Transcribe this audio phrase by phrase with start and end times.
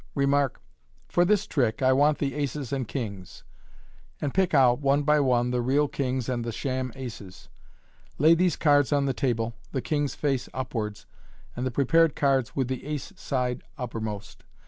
[0.15, 0.63] Remark,"
[1.11, 3.43] For this trick I want the aces and kings,"
[4.19, 7.49] and pick out, one by one, the real kings and the sham aces.
[8.17, 11.05] Lay these cards on the table, the kings face upwards,
[11.55, 14.43] and the prepared cards with the "ace" side uppermost.